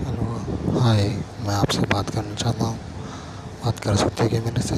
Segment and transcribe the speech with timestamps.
[0.00, 1.02] Hello hi
[1.46, 2.78] मैं आपसे बात करना चाहता हूँ।
[3.64, 4.74] बात कर सकते हैं क्या मेरे से?